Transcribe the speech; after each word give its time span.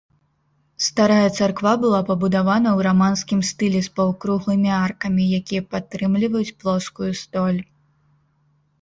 Старая 0.85 1.27
царква 1.37 1.73
была 1.83 1.99
пабудавана 2.07 2.69
ў 2.77 2.87
раманскім 2.89 3.39
стылі 3.51 3.79
з 3.89 3.93
паўкруглымі 4.01 4.69
аркамі, 4.83 5.23
якія 5.43 5.61
падтрымліваюць 5.77 6.45
плоскую 6.63 7.11
столь. 7.25 7.59